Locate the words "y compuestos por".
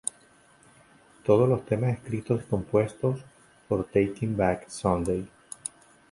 2.41-3.85